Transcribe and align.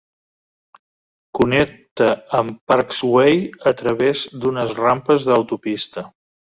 Connecta 1.39 2.09
amb 2.39 2.57
Parkes 2.73 3.05
Way 3.13 3.39
a 3.75 3.79
través 3.85 4.27
d'unes 4.43 4.77
rampes 4.85 5.31
d'autopista. 5.33 6.11